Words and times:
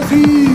Brasil! 0.00 0.53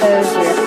Exposure. 0.00 0.58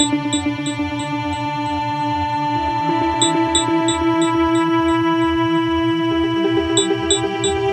Thank 0.00 0.24
you. 7.44 7.69